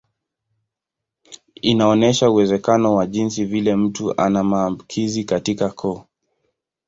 [1.61, 6.05] Inaonyesha uwezekano wa jinsi vile mtu ana maambukizi katika koo.